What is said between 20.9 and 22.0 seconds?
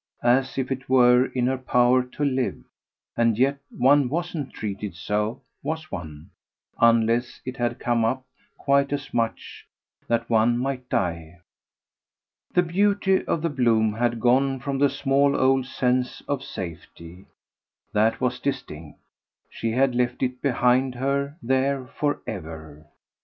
her there